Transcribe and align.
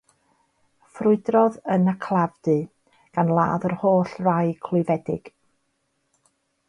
Ffrwydrodd 0.93 1.59
yn 1.75 1.91
y 1.91 1.93
clafdy, 2.05 2.55
gan 3.19 3.31
ladd 3.41 3.67
yr 3.71 3.77
holl 3.85 4.17
rai 4.29 4.51
clwyfedig. 4.69 5.31